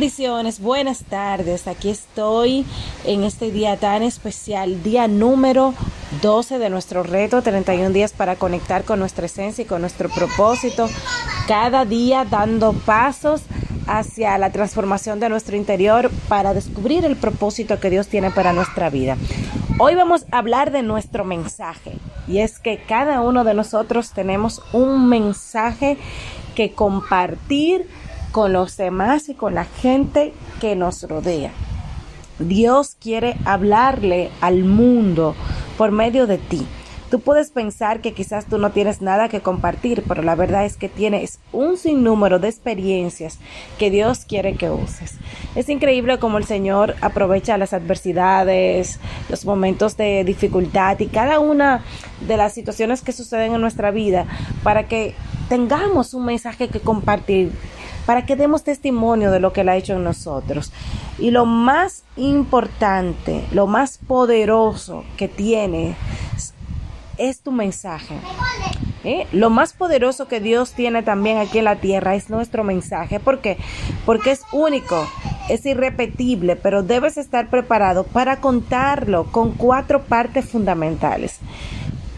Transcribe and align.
Bendiciones, 0.00 0.60
buenas 0.60 1.04
tardes. 1.04 1.68
Aquí 1.68 1.90
estoy 1.90 2.64
en 3.04 3.22
este 3.22 3.50
día 3.50 3.76
tan 3.76 4.02
especial, 4.02 4.82
día 4.82 5.08
número 5.08 5.74
12 6.22 6.58
de 6.58 6.70
nuestro 6.70 7.02
reto, 7.02 7.42
31 7.42 7.90
días 7.90 8.14
para 8.14 8.36
conectar 8.36 8.84
con 8.84 8.98
nuestra 8.98 9.26
esencia 9.26 9.60
y 9.60 9.66
con 9.66 9.82
nuestro 9.82 10.08
propósito. 10.08 10.88
Cada 11.46 11.84
día 11.84 12.24
dando 12.24 12.72
pasos 12.72 13.42
hacia 13.86 14.38
la 14.38 14.50
transformación 14.50 15.20
de 15.20 15.28
nuestro 15.28 15.54
interior 15.54 16.10
para 16.28 16.54
descubrir 16.54 17.04
el 17.04 17.16
propósito 17.16 17.78
que 17.78 17.90
Dios 17.90 18.08
tiene 18.08 18.30
para 18.30 18.54
nuestra 18.54 18.88
vida. 18.88 19.18
Hoy 19.78 19.96
vamos 19.96 20.24
a 20.32 20.38
hablar 20.38 20.70
de 20.70 20.82
nuestro 20.82 21.26
mensaje 21.26 21.92
y 22.26 22.38
es 22.38 22.58
que 22.58 22.78
cada 22.78 23.20
uno 23.20 23.44
de 23.44 23.52
nosotros 23.52 24.12
tenemos 24.12 24.62
un 24.72 25.10
mensaje 25.10 25.98
que 26.54 26.72
compartir 26.72 27.86
con 28.32 28.52
los 28.52 28.76
demás 28.76 29.28
y 29.28 29.34
con 29.34 29.54
la 29.54 29.64
gente 29.64 30.32
que 30.60 30.76
nos 30.76 31.02
rodea. 31.02 31.52
Dios 32.38 32.96
quiere 33.00 33.36
hablarle 33.44 34.30
al 34.40 34.64
mundo 34.64 35.34
por 35.76 35.90
medio 35.90 36.26
de 36.26 36.38
ti. 36.38 36.66
Tú 37.10 37.18
puedes 37.18 37.50
pensar 37.50 38.00
que 38.00 38.14
quizás 38.14 38.46
tú 38.46 38.56
no 38.58 38.70
tienes 38.70 39.02
nada 39.02 39.28
que 39.28 39.40
compartir, 39.40 40.04
pero 40.06 40.22
la 40.22 40.36
verdad 40.36 40.64
es 40.64 40.76
que 40.76 40.88
tienes 40.88 41.40
un 41.50 41.76
sinnúmero 41.76 42.38
de 42.38 42.48
experiencias 42.48 43.40
que 43.80 43.90
Dios 43.90 44.24
quiere 44.24 44.54
que 44.54 44.70
uses. 44.70 45.16
Es 45.56 45.68
increíble 45.68 46.20
cómo 46.20 46.38
el 46.38 46.44
Señor 46.44 46.94
aprovecha 47.00 47.58
las 47.58 47.72
adversidades, 47.72 49.00
los 49.28 49.44
momentos 49.44 49.96
de 49.96 50.22
dificultad 50.22 51.00
y 51.00 51.08
cada 51.08 51.40
una 51.40 51.82
de 52.20 52.36
las 52.36 52.54
situaciones 52.54 53.02
que 53.02 53.10
suceden 53.10 53.54
en 53.54 53.60
nuestra 53.60 53.90
vida 53.90 54.26
para 54.62 54.86
que 54.86 55.14
tengamos 55.48 56.14
un 56.14 56.26
mensaje 56.26 56.68
que 56.68 56.78
compartir 56.78 57.50
para 58.06 58.26
que 58.26 58.36
demos 58.36 58.64
testimonio 58.64 59.30
de 59.30 59.40
lo 59.40 59.52
que 59.52 59.62
Él 59.62 59.68
ha 59.68 59.76
hecho 59.76 59.94
en 59.94 60.04
nosotros. 60.04 60.72
Y 61.18 61.30
lo 61.30 61.46
más 61.46 62.04
importante, 62.16 63.44
lo 63.52 63.66
más 63.66 63.98
poderoso 63.98 65.04
que 65.16 65.28
tiene 65.28 65.94
es 67.18 67.40
tu 67.40 67.52
mensaje. 67.52 68.14
¿Eh? 69.02 69.26
Lo 69.32 69.48
más 69.48 69.72
poderoso 69.72 70.28
que 70.28 70.40
Dios 70.40 70.72
tiene 70.72 71.02
también 71.02 71.38
aquí 71.38 71.58
en 71.58 71.64
la 71.64 71.76
tierra 71.76 72.14
es 72.14 72.28
nuestro 72.28 72.64
mensaje. 72.64 73.18
¿Por 73.18 73.40
qué? 73.40 73.56
Porque 74.04 74.30
es 74.30 74.42
único, 74.52 75.06
es 75.48 75.64
irrepetible, 75.64 76.56
pero 76.56 76.82
debes 76.82 77.16
estar 77.16 77.48
preparado 77.48 78.04
para 78.04 78.40
contarlo 78.40 79.24
con 79.32 79.52
cuatro 79.52 80.02
partes 80.02 80.46
fundamentales 80.46 81.40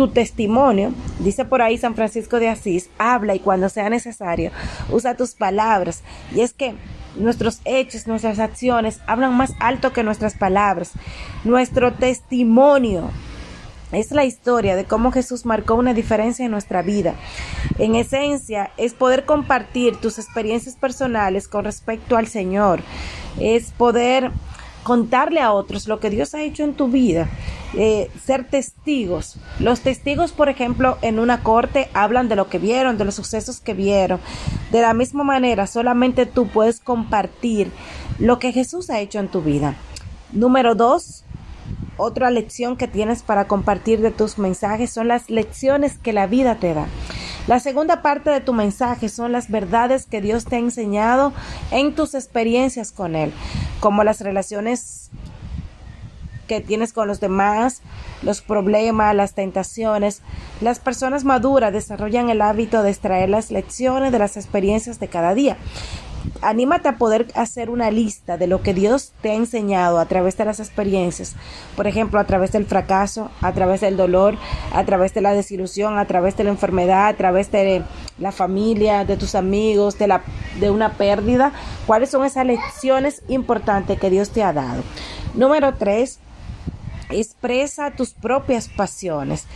tu 0.00 0.08
testimonio, 0.08 0.94
dice 1.18 1.44
por 1.44 1.60
ahí 1.60 1.76
San 1.76 1.94
Francisco 1.94 2.40
de 2.40 2.48
Asís, 2.48 2.88
habla 2.96 3.34
y 3.34 3.38
cuando 3.38 3.68
sea 3.68 3.90
necesario, 3.90 4.50
usa 4.90 5.14
tus 5.14 5.34
palabras. 5.34 6.02
Y 6.34 6.40
es 6.40 6.54
que 6.54 6.74
nuestros 7.16 7.60
hechos, 7.66 8.06
nuestras 8.06 8.38
acciones 8.38 9.00
hablan 9.06 9.34
más 9.34 9.52
alto 9.60 9.92
que 9.92 10.02
nuestras 10.02 10.36
palabras. 10.36 10.92
Nuestro 11.44 11.92
testimonio 11.92 13.10
es 13.92 14.10
la 14.10 14.24
historia 14.24 14.74
de 14.74 14.86
cómo 14.86 15.12
Jesús 15.12 15.44
marcó 15.44 15.74
una 15.74 15.92
diferencia 15.92 16.46
en 16.46 16.50
nuestra 16.50 16.80
vida. 16.80 17.14
En 17.78 17.94
esencia, 17.94 18.70
es 18.78 18.94
poder 18.94 19.26
compartir 19.26 19.96
tus 19.96 20.18
experiencias 20.18 20.76
personales 20.76 21.46
con 21.46 21.66
respecto 21.66 22.16
al 22.16 22.26
Señor. 22.26 22.80
Es 23.38 23.70
poder 23.72 24.30
contarle 24.82 25.40
a 25.40 25.52
otros 25.52 25.86
lo 25.88 26.00
que 26.00 26.08
Dios 26.08 26.34
ha 26.34 26.40
hecho 26.40 26.64
en 26.64 26.72
tu 26.72 26.88
vida, 26.88 27.28
eh, 27.74 28.10
ser 28.24 28.48
testigos. 28.48 29.36
Los 29.58 29.80
testigos, 29.80 30.32
por 30.32 30.48
ejemplo, 30.48 30.98
en 31.02 31.18
una 31.18 31.42
corte 31.42 31.88
hablan 31.94 32.28
de 32.28 32.36
lo 32.36 32.48
que 32.48 32.58
vieron, 32.58 32.98
de 32.98 33.04
los 33.04 33.14
sucesos 33.14 33.60
que 33.60 33.74
vieron. 33.74 34.20
De 34.72 34.80
la 34.80 34.94
misma 34.94 35.24
manera, 35.24 35.66
solamente 35.66 36.26
tú 36.26 36.48
puedes 36.48 36.80
compartir 36.80 37.70
lo 38.18 38.38
que 38.38 38.52
Jesús 38.52 38.90
ha 38.90 39.00
hecho 39.00 39.18
en 39.18 39.28
tu 39.28 39.40
vida. 39.42 39.76
Número 40.32 40.74
dos, 40.74 41.24
otra 41.96 42.30
lección 42.30 42.76
que 42.76 42.88
tienes 42.88 43.22
para 43.22 43.46
compartir 43.46 44.00
de 44.00 44.10
tus 44.10 44.38
mensajes 44.38 44.90
son 44.90 45.08
las 45.08 45.28
lecciones 45.28 45.98
que 45.98 46.12
la 46.12 46.26
vida 46.26 46.56
te 46.56 46.74
da. 46.74 46.86
La 47.46 47.60
segunda 47.60 48.02
parte 48.02 48.30
de 48.30 48.40
tu 48.40 48.52
mensaje 48.52 49.08
son 49.08 49.32
las 49.32 49.50
verdades 49.50 50.06
que 50.06 50.20
Dios 50.20 50.44
te 50.44 50.56
ha 50.56 50.60
enseñado 50.60 51.32
en 51.70 51.94
tus 51.94 52.14
experiencias 52.14 52.92
con 52.92 53.16
Él, 53.16 53.32
como 53.80 54.04
las 54.04 54.20
relaciones 54.20 55.10
que 56.50 56.60
tienes 56.60 56.92
con 56.92 57.06
los 57.06 57.20
demás, 57.20 57.80
los 58.22 58.40
problemas, 58.40 59.14
las 59.14 59.34
tentaciones. 59.34 60.20
Las 60.60 60.80
personas 60.80 61.24
maduras 61.24 61.72
desarrollan 61.72 62.28
el 62.28 62.42
hábito 62.42 62.82
de 62.82 62.90
extraer 62.90 63.28
las 63.28 63.52
lecciones 63.52 64.10
de 64.10 64.18
las 64.18 64.36
experiencias 64.36 64.98
de 64.98 65.06
cada 65.06 65.32
día 65.32 65.56
anímate 66.42 66.88
a 66.88 66.96
poder 66.96 67.28
hacer 67.34 67.70
una 67.70 67.90
lista 67.90 68.36
de 68.36 68.46
lo 68.46 68.62
que 68.62 68.74
Dios 68.74 69.12
te 69.20 69.30
ha 69.30 69.34
enseñado 69.34 69.98
a 69.98 70.06
través 70.06 70.36
de 70.36 70.44
las 70.44 70.60
experiencias, 70.60 71.34
por 71.76 71.86
ejemplo, 71.86 72.20
a 72.20 72.24
través 72.24 72.52
del 72.52 72.66
fracaso, 72.66 73.30
a 73.40 73.52
través 73.52 73.80
del 73.80 73.96
dolor, 73.96 74.36
a 74.72 74.84
través 74.84 75.14
de 75.14 75.20
la 75.20 75.32
desilusión, 75.32 75.98
a 75.98 76.04
través 76.06 76.36
de 76.36 76.44
la 76.44 76.50
enfermedad, 76.50 77.08
a 77.08 77.16
través 77.16 77.50
de 77.50 77.82
la 78.18 78.32
familia, 78.32 79.04
de 79.04 79.16
tus 79.16 79.34
amigos, 79.34 79.98
de, 79.98 80.08
la, 80.08 80.22
de 80.58 80.70
una 80.70 80.92
pérdida. 80.94 81.52
¿Cuáles 81.86 82.10
son 82.10 82.24
esas 82.24 82.46
lecciones 82.46 83.22
importantes 83.28 83.98
que 83.98 84.10
Dios 84.10 84.30
te 84.30 84.42
ha 84.42 84.52
dado? 84.52 84.82
Número 85.34 85.74
tres, 85.74 86.18
expresa 87.10 87.90
tus 87.92 88.12
propias 88.12 88.68
pasiones. 88.68 89.46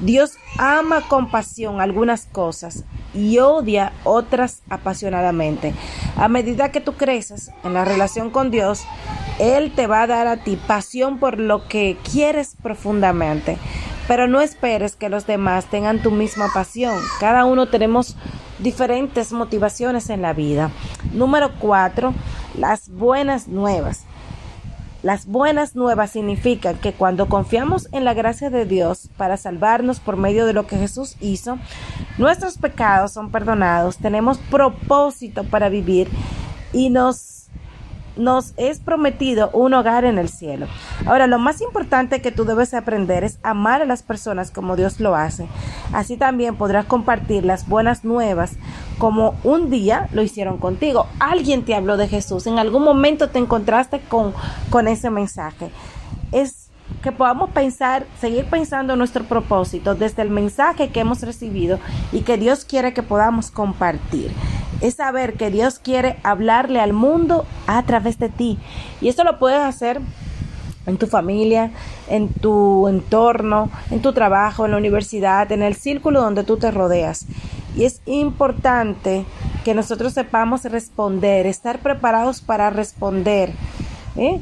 Dios 0.00 0.36
ama 0.58 1.02
con 1.08 1.30
pasión 1.30 1.80
algunas 1.80 2.26
cosas 2.26 2.84
y 3.14 3.38
odia 3.38 3.92
otras 4.04 4.62
apasionadamente. 4.70 5.74
A 6.16 6.28
medida 6.28 6.70
que 6.70 6.80
tú 6.80 6.94
creces 6.94 7.50
en 7.64 7.74
la 7.74 7.84
relación 7.84 8.30
con 8.30 8.50
Dios, 8.50 8.84
Él 9.40 9.72
te 9.74 9.86
va 9.86 10.02
a 10.02 10.06
dar 10.06 10.26
a 10.28 10.36
ti 10.36 10.56
pasión 10.56 11.18
por 11.18 11.38
lo 11.38 11.66
que 11.66 11.96
quieres 12.10 12.56
profundamente. 12.62 13.58
Pero 14.06 14.26
no 14.26 14.40
esperes 14.40 14.96
que 14.96 15.08
los 15.08 15.26
demás 15.26 15.66
tengan 15.66 16.00
tu 16.00 16.10
misma 16.10 16.46
pasión. 16.54 16.98
Cada 17.20 17.44
uno 17.44 17.68
tenemos 17.68 18.16
diferentes 18.58 19.32
motivaciones 19.32 20.10
en 20.10 20.22
la 20.22 20.32
vida. 20.32 20.70
Número 21.12 21.50
cuatro, 21.58 22.14
las 22.56 22.88
buenas 22.88 23.48
nuevas. 23.48 24.07
Las 25.02 25.26
buenas 25.26 25.76
nuevas 25.76 26.10
significan 26.10 26.76
que 26.76 26.92
cuando 26.92 27.28
confiamos 27.28 27.88
en 27.92 28.04
la 28.04 28.14
gracia 28.14 28.50
de 28.50 28.64
Dios 28.64 29.08
para 29.16 29.36
salvarnos 29.36 30.00
por 30.00 30.16
medio 30.16 30.44
de 30.44 30.52
lo 30.52 30.66
que 30.66 30.76
Jesús 30.76 31.16
hizo, 31.20 31.58
nuestros 32.18 32.58
pecados 32.58 33.12
son 33.12 33.30
perdonados, 33.30 33.98
tenemos 33.98 34.38
propósito 34.38 35.44
para 35.44 35.68
vivir 35.68 36.08
y 36.72 36.90
nos 36.90 37.38
nos 38.18 38.52
es 38.56 38.80
prometido 38.80 39.48
un 39.52 39.74
hogar 39.74 40.04
en 40.04 40.18
el 40.18 40.28
cielo. 40.28 40.66
Ahora, 41.06 41.26
lo 41.26 41.38
más 41.38 41.60
importante 41.60 42.20
que 42.20 42.32
tú 42.32 42.44
debes 42.44 42.74
aprender 42.74 43.24
es 43.24 43.38
amar 43.42 43.80
a 43.80 43.86
las 43.86 44.02
personas 44.02 44.50
como 44.50 44.74
Dios 44.74 45.00
lo 45.00 45.14
hace. 45.14 45.46
Así 45.92 46.16
también 46.16 46.56
podrás 46.56 46.86
compartir 46.86 47.44
las 47.44 47.68
buenas 47.68 48.04
nuevas 48.04 48.56
como 48.98 49.36
un 49.44 49.70
día 49.70 50.08
lo 50.12 50.22
hicieron 50.22 50.58
contigo. 50.58 51.06
Alguien 51.18 51.64
te 51.64 51.74
habló 51.74 51.96
de 51.96 52.08
Jesús, 52.08 52.46
en 52.46 52.58
algún 52.58 52.82
momento 52.82 53.30
te 53.30 53.38
encontraste 53.38 54.00
con, 54.00 54.34
con 54.70 54.88
ese 54.88 55.10
mensaje. 55.10 55.70
Es 56.32 56.68
que 57.02 57.12
podamos 57.12 57.50
pensar, 57.50 58.06
seguir 58.20 58.46
pensando 58.46 58.94
en 58.94 58.98
nuestro 58.98 59.24
propósito 59.24 59.94
desde 59.94 60.22
el 60.22 60.30
mensaje 60.30 60.88
que 60.88 61.00
hemos 61.00 61.22
recibido 61.22 61.78
y 62.12 62.22
que 62.22 62.38
Dios 62.38 62.64
quiere 62.64 62.92
que 62.92 63.02
podamos 63.02 63.50
compartir 63.50 64.32
es 64.80 64.94
saber 64.94 65.34
que 65.34 65.50
Dios 65.50 65.78
quiere 65.78 66.18
hablarle 66.22 66.80
al 66.80 66.92
mundo 66.92 67.44
a 67.66 67.82
través 67.82 68.18
de 68.18 68.28
ti. 68.28 68.58
Y 69.00 69.08
esto 69.08 69.24
lo 69.24 69.38
puedes 69.38 69.60
hacer 69.60 70.00
en 70.86 70.96
tu 70.96 71.06
familia, 71.06 71.70
en 72.08 72.28
tu 72.28 72.88
entorno, 72.88 73.70
en 73.90 74.00
tu 74.00 74.12
trabajo, 74.12 74.64
en 74.64 74.70
la 74.72 74.78
universidad, 74.78 75.50
en 75.52 75.62
el 75.62 75.74
círculo 75.74 76.22
donde 76.22 76.44
tú 76.44 76.56
te 76.56 76.70
rodeas. 76.70 77.26
Y 77.76 77.84
es 77.84 78.00
importante 78.06 79.24
que 79.64 79.74
nosotros 79.74 80.14
sepamos 80.14 80.64
responder, 80.64 81.46
estar 81.46 81.80
preparados 81.80 82.40
para 82.40 82.70
responder. 82.70 83.52
¿eh? 84.16 84.40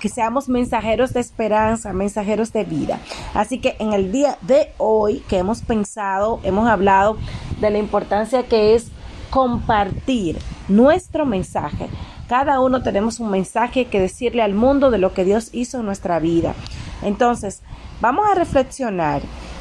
que 0.00 0.08
seamos 0.08 0.48
mensajeros 0.48 1.12
de 1.12 1.20
esperanza, 1.20 1.92
mensajeros 1.92 2.52
de 2.52 2.64
vida. 2.64 2.98
Así 3.34 3.58
que 3.58 3.76
en 3.78 3.92
el 3.92 4.10
día 4.10 4.38
de 4.40 4.72
hoy 4.78 5.22
que 5.28 5.36
hemos 5.36 5.60
pensado, 5.60 6.40
hemos 6.42 6.68
hablado 6.68 7.18
de 7.60 7.70
la 7.70 7.78
importancia 7.78 8.42
que 8.44 8.74
es 8.74 8.88
compartir 9.28 10.38
nuestro 10.68 11.26
mensaje. 11.26 11.88
Cada 12.28 12.60
uno 12.60 12.82
tenemos 12.82 13.20
un 13.20 13.30
mensaje 13.30 13.86
que 13.86 14.00
decirle 14.00 14.42
al 14.42 14.54
mundo 14.54 14.90
de 14.90 14.98
lo 14.98 15.12
que 15.12 15.24
Dios 15.24 15.50
hizo 15.52 15.80
en 15.80 15.86
nuestra 15.86 16.18
vida. 16.18 16.54
Entonces, 17.02 17.62
vamos 18.00 18.26
a 18.30 18.34
reflexionar 18.34 19.20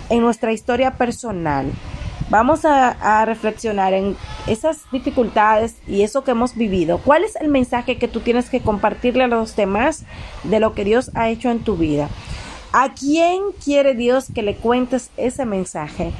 en 0.10 0.22
nuestra 0.22 0.54
historia 0.54 0.92
personal. 0.92 1.72
Vamos 2.30 2.64
a, 2.64 3.26
reflexionar 3.26 3.94
en 3.94 4.16
esas 4.46 4.84
dificultades 4.92 5.78
y 5.88 6.04
eso 6.04 6.24
que 6.24 6.32
hemos 6.32 6.56
vivido. 6.56 7.00
¿Cuál 7.00 7.24
es 7.24 7.36
el 7.36 7.50
mensaje 7.50 7.98
que 7.98 8.08
tú 8.08 8.20
tienes 8.20 8.50
que 8.50 8.62
compartirle 8.62 9.24
a 9.24 9.28
los 9.28 9.56
demás 9.56 10.04
de 10.44 10.60
lo 10.60 10.76
que 10.76 10.84
Dios 10.84 11.10
ha 11.16 11.30
hecho 11.30 11.50
en 11.50 11.64
tu 11.64 11.76
vida? 11.76 12.08
¿A 12.72 12.94
quién 12.94 13.42
quiere 13.64 13.96
Dios 13.96 14.28
que 14.34 14.44
le 14.44 14.56
cuentes 14.56 15.10
ese 15.18 15.46
mensaje? 15.46 16.12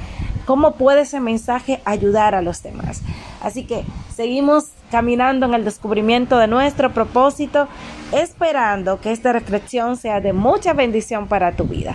¿Cómo 0.46 0.72
puede 0.72 1.02
ese 1.02 1.20
mensaje 1.20 1.80
ayudar 1.84 2.34
a 2.34 2.42
los 2.42 2.60
demás? 2.62 3.02
Así 3.40 3.64
que 3.64 3.84
seguimos 4.12 4.64
caminando 4.90 5.46
en 5.46 5.54
el 5.54 5.64
descubrimiento 5.64 6.38
de 6.38 6.48
nuestro 6.48 6.92
propósito, 6.92 7.68
esperando 8.10 9.00
que 9.00 9.12
esta 9.12 9.32
reflexión 9.32 9.96
sea 9.96 10.20
de 10.20 10.32
mucha 10.32 10.72
bendición 10.72 11.28
para 11.28 11.52
tu 11.52 11.64
vida. 11.64 11.94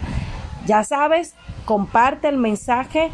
Ya 0.65 0.85
sabes, 0.85 1.35
comparte 1.65 2.29
el 2.29 2.37
mensaje, 2.37 3.11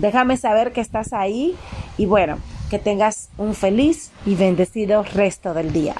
déjame 0.00 0.36
saber 0.36 0.72
que 0.72 0.80
estás 0.80 1.12
ahí 1.12 1.54
y 1.98 2.06
bueno, 2.06 2.38
que 2.70 2.78
tengas 2.78 3.28
un 3.36 3.54
feliz 3.54 4.10
y 4.26 4.34
bendecido 4.34 5.02
resto 5.02 5.54
del 5.54 5.72
día. 5.72 5.94